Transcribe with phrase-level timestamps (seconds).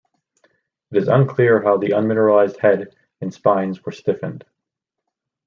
[0.89, 4.43] It is unclear how the unmineralized head and spines were stiffened.